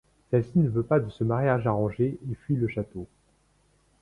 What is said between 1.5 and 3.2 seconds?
arrangé et fuit le château.